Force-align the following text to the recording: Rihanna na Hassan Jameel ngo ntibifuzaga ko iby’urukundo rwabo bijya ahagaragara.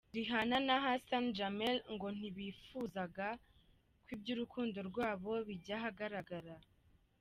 Rihanna 0.15 0.57
na 0.67 0.75
Hassan 0.85 1.25
Jameel 1.37 1.77
ngo 1.93 2.07
ntibifuzaga 2.17 3.27
ko 4.05 4.09
iby’urukundo 4.15 4.77
rwabo 4.89 5.31
bijya 5.47 5.75
ahagaragara. 5.79 6.55